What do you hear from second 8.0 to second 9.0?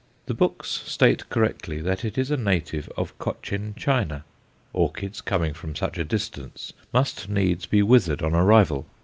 on arrival.